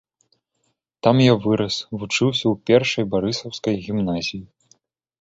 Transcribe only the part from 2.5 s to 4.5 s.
ў першай барысаўскай гімназіі.